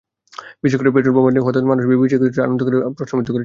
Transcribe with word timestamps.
বিশেষ 0.63 0.77
করে 0.79 0.93
পেট্রলবোমায় 0.95 1.45
হতাহত 1.47 1.65
মানুষের 1.69 1.89
বিভীষিকাময় 1.91 2.21
চিত্র 2.33 2.39
আন্দোলনকারীদের 2.47 2.85
আন্দোলনকে 2.87 2.97
প্রশ্নবিদ্ধ 2.99 3.29
করেছে। 3.31 3.39